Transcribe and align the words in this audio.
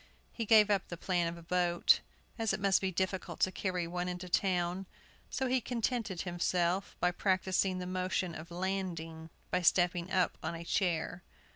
He 0.33 0.45
gave 0.45 0.71
up 0.71 0.87
the 0.87 0.97
plan 0.97 1.27
of 1.27 1.37
a 1.37 1.43
boat, 1.43 1.99
as 2.39 2.53
it 2.53 2.59
must 2.59 2.81
be 2.81 2.91
difficult 2.91 3.39
to 3.41 3.51
carry 3.51 3.85
one 3.85 4.07
into 4.07 4.27
town; 4.29 4.87
so 5.29 5.45
he 5.45 5.61
contented 5.61 6.21
himself 6.23 6.95
by 6.99 7.11
practising 7.11 7.77
the 7.77 7.85
motion 7.85 8.33
of 8.33 8.49
landing 8.49 9.29
by 9.51 9.61
stepping 9.61 10.09
up 10.11 10.39
on 10.41 10.55
a 10.55 10.63
chair. 10.65 11.21